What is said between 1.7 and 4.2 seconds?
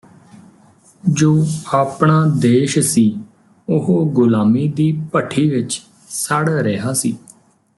ਆਪਣਾ ਦੇਸ਼ ਸੀ ਉਹ